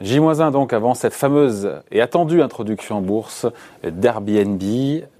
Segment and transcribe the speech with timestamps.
[0.00, 3.46] J-1 donc avant cette fameuse et attendue introduction en bourse
[3.82, 4.62] d'Airbnb.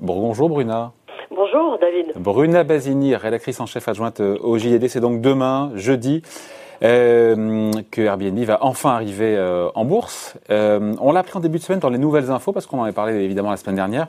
[0.00, 0.92] Bonjour Bruna.
[1.30, 2.12] Bonjour David.
[2.16, 4.88] Bruna Basini, rédactrice en chef adjointe au JD.
[4.88, 6.22] C'est donc demain, jeudi,
[6.82, 10.36] euh, que Airbnb va enfin arriver euh, en bourse.
[10.50, 12.84] Euh, on l'a appris en début de semaine dans les nouvelles infos parce qu'on en
[12.84, 14.08] avait parlé évidemment la semaine dernière.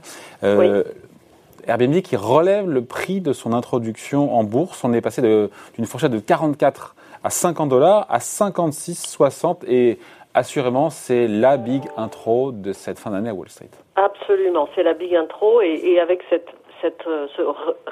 [1.68, 4.84] Airbnb qui relève le prix de son introduction en bourse.
[4.84, 10.00] On est passé d'une fourchette de 44 à 50 dollars à 56, 60 et
[10.34, 13.70] assurément, c'est la big intro de cette fin d'année à Wall Street.
[13.96, 16.48] Absolument, c'est la big intro et, avec cette,
[16.82, 17.42] ce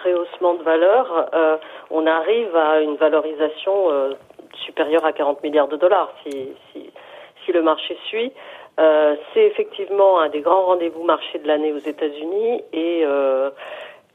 [0.04, 1.58] rehaussement de valeur, euh,
[1.90, 4.14] on arrive à une valorisation euh,
[4.64, 8.32] supérieure à 40 milliards de dollars si, si, le marché suit.
[8.78, 13.06] C'est effectivement un des grands rendez-vous marchés de l'année aux États-Unis et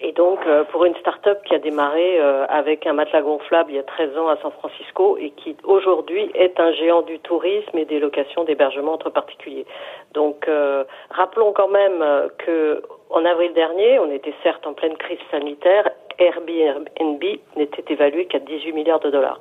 [0.02, 3.76] et donc, euh, pour une start-up qui a démarré euh, avec un matelas gonflable il
[3.76, 7.76] y a 13 ans à San Francisco et qui aujourd'hui est un géant du tourisme
[7.76, 9.66] et des locations d'hébergement entre particuliers.
[10.14, 12.02] Donc, euh, rappelons quand même
[12.38, 17.22] que en avril dernier, on était certes en pleine crise sanitaire, Airbnb
[17.56, 19.38] n'était évalué qu'à 18 milliards de dollars.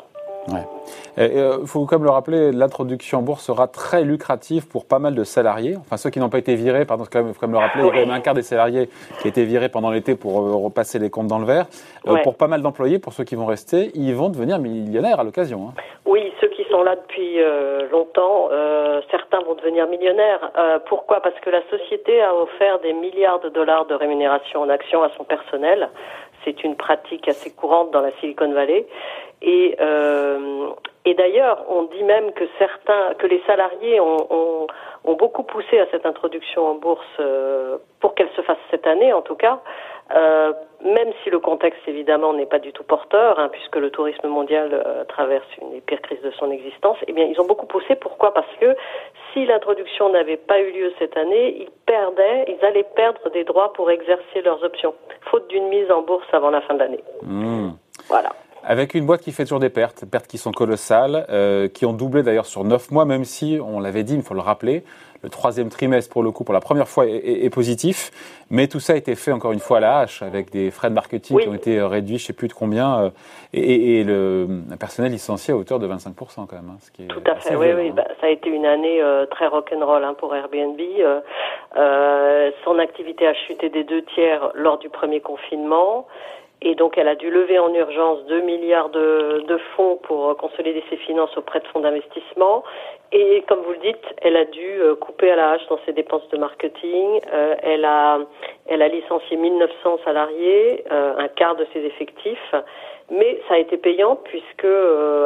[1.17, 4.99] Il euh, faut quand même le rappeler, l'introduction en bourse sera très lucrative pour pas
[4.99, 5.75] mal de salariés.
[5.77, 7.85] Enfin, ceux qui n'ont pas été virés, pardon, il faut quand même le rappeler, il
[7.85, 10.39] y a quand même un quart des salariés qui a été virés pendant l'été pour
[10.39, 11.67] euh, repasser les comptes dans le vert.
[12.07, 15.23] Euh, pour pas mal d'employés, pour ceux qui vont rester, ils vont devenir millionnaires à
[15.23, 15.69] l'occasion.
[15.69, 15.81] Hein.
[16.05, 16.18] Oui,
[16.69, 17.39] sont là depuis
[17.91, 18.49] longtemps,
[19.11, 20.51] certains vont devenir millionnaires.
[20.85, 21.21] pourquoi?
[21.21, 25.09] Parce que la société a offert des milliards de dollars de rémunération en actions à
[25.17, 25.89] son personnel.
[26.43, 28.85] C'est une pratique assez courante dans la Silicon Valley.
[29.41, 30.69] Et, euh,
[31.05, 34.67] et d'ailleurs, on dit même que certains, que les salariés ont, ont,
[35.05, 39.13] ont beaucoup poussé à cette introduction en bourse euh, pour qu'elle se fasse cette année,
[39.13, 39.61] en tout cas.
[40.15, 44.27] Euh, même si le contexte évidemment n'est pas du tout porteur, hein, puisque le tourisme
[44.27, 47.67] mondial euh, traverse une des pires crises de son existence, eh bien ils ont beaucoup
[47.67, 47.95] poussé.
[47.95, 48.33] Pourquoi?
[48.33, 48.75] Parce que
[49.31, 53.73] si l'introduction n'avait pas eu lieu cette année, ils perdaient, ils allaient perdre des droits
[53.73, 54.95] pour exercer leurs options,
[55.29, 57.03] faute d'une mise en bourse avant la fin de l'année.
[57.21, 57.69] Mmh.
[58.07, 58.29] Voilà.
[58.63, 61.93] Avec une boîte qui fait toujours des pertes, pertes qui sont colossales, euh, qui ont
[61.93, 64.83] doublé d'ailleurs sur 9 mois, même si, on l'avait dit, il faut le rappeler,
[65.23, 68.11] le troisième trimestre, pour le coup, pour la première fois, est, positif.
[68.49, 70.89] Mais tout ça a été fait, encore une fois, à la hache, avec des frais
[70.89, 73.09] de marketing qui ont été euh, réduits, je ne sais plus de combien, euh,
[73.53, 74.47] et, le,
[74.79, 76.13] personnel licencié à hauteur de 25%
[76.47, 76.69] quand même.
[76.69, 77.89] Hein, ce qui est tout à fait, oui, oui.
[77.89, 77.93] Hein.
[77.95, 80.79] Bah, ça a été une année très rock'n'roll hein, pour Airbnb.
[82.63, 86.07] son activité a chuté des deux tiers lors du premier confinement.
[86.61, 90.83] Et donc, elle a dû lever en urgence 2 milliards de, de fonds pour consolider
[90.89, 92.63] ses finances auprès de fonds d'investissement.
[93.11, 95.93] Et comme vous le dites, elle a dû euh, couper à la hache dans ses
[95.93, 97.21] dépenses de marketing.
[97.33, 98.19] Euh, elle a,
[98.67, 102.53] elle a licencié 1900 salariés, euh, un quart de ses effectifs.
[103.11, 104.67] Mais ça a été payant puisque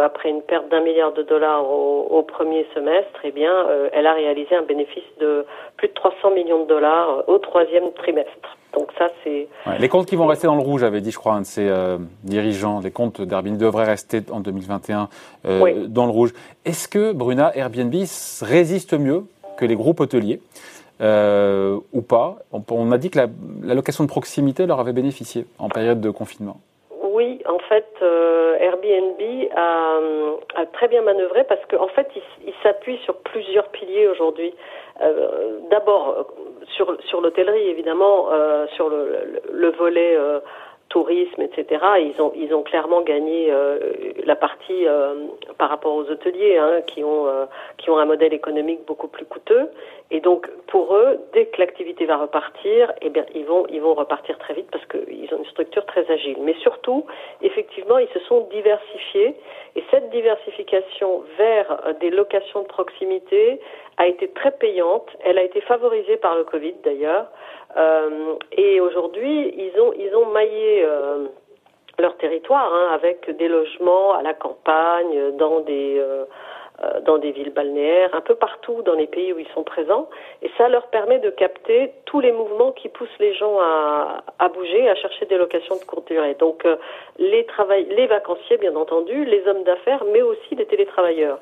[0.04, 4.14] après une perte d'un milliard de dollars au, au, premier semestre, eh bien, elle a
[4.14, 5.46] réalisé un bénéfice de
[5.78, 8.58] plus de 300 millions de dollars au troisième trimestre.
[8.74, 9.48] Donc ça, c'est...
[9.80, 11.68] les comptes qui vont rester dans le rouge, avait dit, je crois, un de ses
[11.68, 15.10] euh, dirigeants, les comptes d'Airbnb devraient rester en 2021
[15.46, 16.34] euh, dans le rouge.
[16.66, 17.94] Est-ce que, Bruna, Airbnb
[18.42, 19.26] résiste mieux
[19.58, 20.42] que les groupes hôteliers
[21.02, 22.38] euh, ou pas?
[22.70, 26.60] On, a dit que la, location de proximité leur avait bénéficié en période de confinement.
[27.48, 29.22] En fait, Airbnb
[29.56, 30.00] a,
[30.56, 32.08] a, très bien manœuvré parce qu'en en fait,
[32.46, 34.54] il s'appuie sur plusieurs piliers aujourd'hui.
[35.02, 36.28] Euh, d'abord
[36.76, 40.40] sur, sur l'hôtellerie, évidemment, euh, sur le, le, volet euh,
[40.90, 41.84] tourisme, etc.
[42.00, 43.52] Ils ont, ils ont clairement gagné
[44.26, 44.86] la partie
[45.58, 47.26] par rapport aux hôteliers, hein, qui ont,
[47.78, 49.70] qui ont un modèle économique beaucoup plus coûteux.
[50.12, 53.96] Et donc, pour eux, dès que l'activité va repartir, eh bien, ils vont, ils vont
[53.96, 56.38] repartir très vite parce qu'ils ont une structure très agile.
[56.42, 57.06] Mais surtout,
[57.42, 59.36] effectivement, ils se sont diversifiés.
[59.76, 63.60] Et cette diversification vers des locations de proximité,
[63.98, 65.10] a été très payante.
[65.24, 67.28] Elle a été favorisée par le Covid d'ailleurs.
[67.78, 71.28] Euh, et aujourd'hui, ils ont, ils ont maillé euh,
[72.00, 76.26] leur territoire hein, avec des logements à la campagne, dans des, euh, euh,
[77.06, 80.10] dans des villes balnéaires, un peu partout dans les pays où ils sont présents.
[80.42, 84.50] Et ça leur permet de capter tous les mouvements qui poussent les gens à, à
[84.50, 86.36] bouger, à chercher des locations de courte durée.
[86.40, 86.76] Donc euh,
[87.20, 91.40] les, travail, les vacanciers, bien entendu, les hommes d'affaires, mais aussi les télétravailleurs.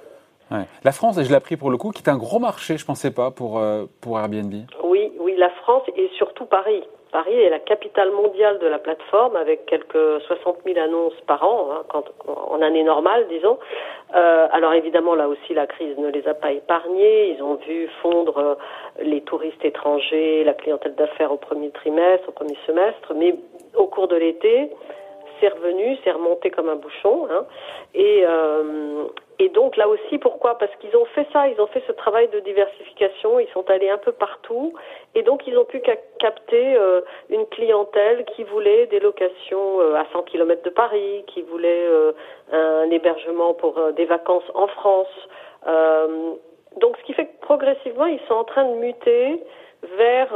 [0.83, 2.83] La France, et je l'ai appris pour le coup, qui est un gros marché, je
[2.83, 4.53] ne pensais pas, pour, euh, pour Airbnb.
[4.83, 6.83] Oui, la France et surtout Paris.
[7.11, 11.69] Paris est la capitale mondiale de la plateforme avec quelques 60 000 annonces par an,
[11.71, 13.59] hein, quand, en année normale, disons.
[14.15, 17.31] Euh, alors évidemment, là aussi, la crise ne les a pas épargnés.
[17.31, 18.55] Ils ont vu fondre euh,
[19.01, 23.13] les touristes étrangers, la clientèle d'affaires au premier trimestre, au premier semestre.
[23.13, 23.35] Mais
[23.75, 24.71] au cours de l'été,
[25.41, 27.27] c'est revenu, c'est remonté comme un bouchon.
[27.29, 27.45] Hein.
[27.93, 29.05] Et, euh,
[29.39, 30.57] et donc là aussi, pourquoi?
[30.57, 33.89] Parce qu'ils ont fait ça, ils ont fait ce travail de diversification, ils sont allés
[33.89, 34.73] un peu partout,
[35.15, 35.81] et donc ils ont pu
[36.19, 41.41] capter euh, une clientèle qui voulait des locations euh, à 100 km de Paris, qui
[41.41, 41.87] voulait
[42.51, 45.27] un hébergement pour des vacances en France.
[46.77, 49.41] donc ce qui fait que progressivement, ils sont en train de muter
[49.97, 50.29] vers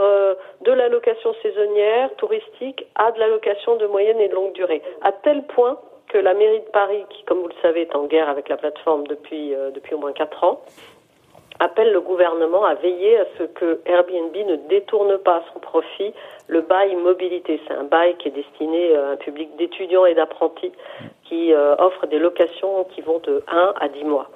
[0.61, 4.81] de la location saisonnière, touristique, à de la location de moyenne et de longue durée,
[5.01, 5.77] à tel point
[6.07, 8.57] que la mairie de Paris, qui, comme vous le savez, est en guerre avec la
[8.57, 10.61] plateforme depuis, euh, depuis au moins quatre ans,
[11.59, 16.13] appelle le gouvernement à veiller à ce que Airbnb ne détourne pas à son profit
[16.47, 17.61] le bail mobilité.
[17.67, 20.73] C'est un bail qui est destiné à un public d'étudiants et d'apprentis
[21.23, 24.29] qui euh, offre des locations qui vont de 1 à 10 mois.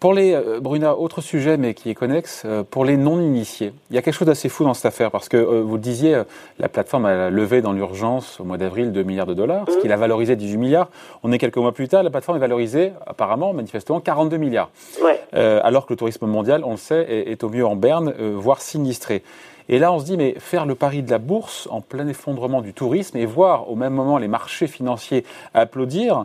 [0.00, 3.96] Pour les, euh, Bruna, autre sujet, mais qui est connexe, euh, pour les non-initiés, il
[3.96, 6.22] y a quelque chose d'assez fou dans cette affaire, parce que euh, vous le disiez,
[6.60, 9.88] la plateforme a levé dans l'urgence au mois d'avril 2 milliards de dollars, ce qui
[9.88, 10.88] l'a valorisé 18 milliards.
[11.24, 14.70] On est quelques mois plus tard, la plateforme est valorisée, apparemment, manifestement, 42 milliards.
[15.02, 15.20] Ouais.
[15.32, 18.60] alors que le tourisme mondial, on le sait, est, est au mieux en berne, voire
[18.60, 19.24] sinistré.
[19.68, 22.62] Et là, on se dit, mais faire le pari de la bourse en plein effondrement
[22.62, 25.24] du tourisme et voir au même moment les marchés financiers
[25.54, 26.24] applaudir,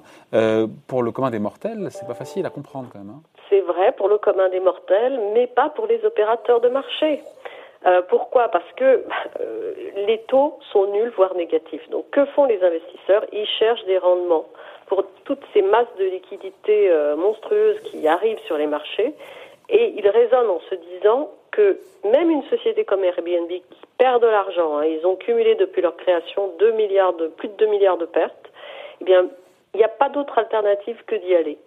[0.87, 3.09] pour le commun des mortels, c'est pas facile à comprendre quand même.
[3.09, 7.21] Hein c'est vrai pour le commun des mortels, mais pas pour les opérateurs de marché.
[7.85, 8.47] Euh, pourquoi?
[8.47, 9.03] Parce que
[9.41, 9.73] euh,
[10.07, 11.87] les taux sont nuls, voire négatifs.
[11.89, 13.25] Donc que font les investisseurs?
[13.33, 14.45] Ils cherchent des rendements
[14.87, 19.13] pour toutes ces masses de liquidités euh, monstrueuses qui arrivent sur les marchés.
[19.69, 24.27] Et ils raisonnent en se disant que même une société comme Airbnb qui perd de
[24.27, 27.97] l'argent, hein, ils ont cumulé depuis leur création 2 milliards de, plus de 2 milliards
[27.97, 28.51] de pertes,
[29.01, 29.27] eh bien,
[29.73, 31.57] il n'y a pas d'autre alternative que d'y aller.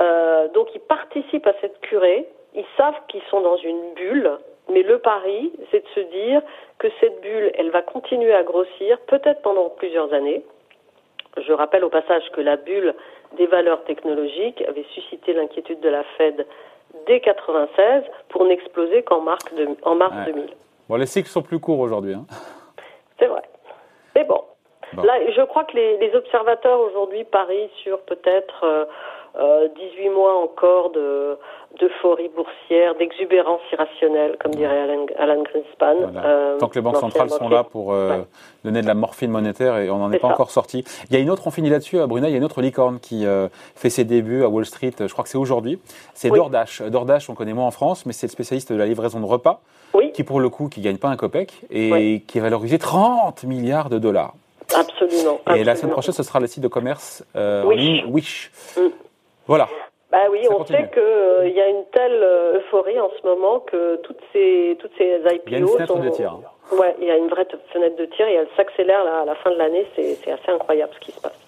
[0.00, 4.30] Euh, donc ils participent à cette curée, ils savent qu'ils sont dans une bulle,
[4.72, 6.42] mais le pari, c'est de se dire
[6.78, 10.42] que cette bulle, elle va continuer à grossir, peut-être pendant plusieurs années.
[11.36, 12.94] Je rappelle au passage que la bulle
[13.36, 16.46] des valeurs technologiques avait suscité l'inquiétude de la Fed
[17.06, 19.44] dès 96 pour n'exploser qu'en mars,
[19.82, 20.46] en mars 2000.
[20.88, 22.14] Bon, les cycles sont plus courts aujourd'hui.
[22.14, 22.26] Hein.
[23.18, 23.42] C'est vrai.
[24.16, 24.42] Mais bon.
[24.96, 28.84] Là, je crois que les, les observateurs aujourd'hui parient sur peut-être euh,
[29.36, 31.36] 18 euh, mois encore de
[31.78, 34.76] d'euphorie boursière, d'exubérance irrationnelle, comme dirait
[35.16, 36.12] Alan, Greenspan.
[36.16, 38.22] Euh, Tant que les banques centrales sont là pour euh,
[38.64, 40.84] donner de la morphine monétaire et on n'en est, pas encore sorti.
[41.08, 42.60] Il y a une autre, on finit là-dessus, à Bruna, il y a une autre
[42.60, 43.24] licorne qui
[43.76, 45.78] fait ses débuts à Wall Street, je crois que c'est aujourd'hui.
[46.12, 46.82] C'est DoorDash.
[46.82, 49.60] DoorDash, on connaît moins en France, mais c'est le spécialiste de la livraison de repas,
[50.12, 53.90] qui pour le coup, qui gagne pas un copec et qui est valorisé 30 milliards
[53.90, 54.34] de dollars.
[54.80, 55.40] Absolument.
[55.54, 58.50] Et la semaine prochaine, ce sera le site de commerce en ligne Wish.
[58.76, 58.88] Mm.
[59.46, 59.68] Voilà.
[60.10, 63.60] Bah oui, on sait qu'il euh, y a une telle euh, euphorie en ce moment
[63.60, 66.36] que toutes ces toutes ces IPO il y a une fenêtre de tir.
[66.72, 69.52] Ouais, il y a une vraie fenêtre de tir et elle s'accélère à la fin
[69.52, 69.86] de l'année.
[69.94, 71.38] C'est assez incroyable ce qui se passe.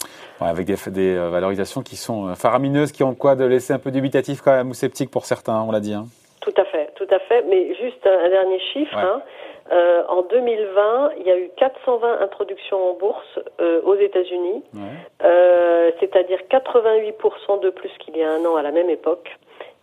[0.40, 3.78] Ouais, avec des, des euh, valorisations qui sont faramineuses, qui ont quoi de laisser un
[3.78, 5.94] peu dubitatif quand même ou sceptique pour certains, on l'a dit.
[5.94, 6.06] Hein.
[6.43, 7.44] Tout à fait, tout à fait.
[7.49, 8.99] Mais juste un, dernier chiffre.
[8.99, 9.23] Hein.
[9.71, 14.65] Euh, en 2020, il y a eu 420 introductions en bourse euh, aux États-Unis,
[15.23, 19.31] euh, c'est-à-dire 88% de plus qu'il y a un an à la même époque.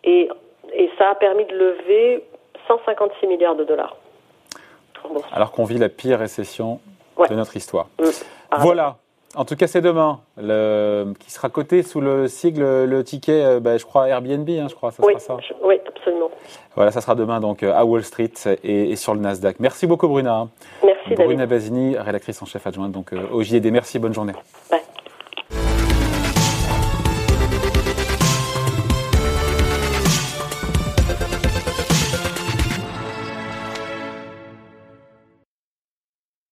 [0.04, 0.30] Et,
[0.74, 2.24] et ça a permis de lever
[2.68, 3.96] 156 milliards de dollars.
[5.32, 6.82] Alors qu'on vit la pire récession
[7.30, 7.88] de notre histoire.
[8.00, 8.10] Mm.
[8.58, 8.98] Voilà.
[9.36, 13.78] En tout cas, c'est demain, le, qui sera coté sous le sigle, le ticket, bah,
[13.78, 15.56] je crois Airbnb, hein, je crois, ça oui, sera ça.
[15.62, 15.79] oui,
[16.76, 18.32] Voilà, ça sera demain donc à Wall Street
[18.64, 19.58] et, sur le Nasdaq.
[19.60, 20.48] Merci beaucoup, Bruna.
[20.84, 23.72] Merci, Bruna Basini, rédactrice en chef adjointe donc euh, au JD.
[23.72, 24.34] Merci, bonne journée.
[24.70, 24.82] Bye.